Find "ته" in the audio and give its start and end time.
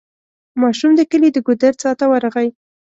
1.99-2.05